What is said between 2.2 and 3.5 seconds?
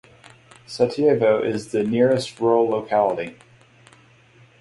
rural locality.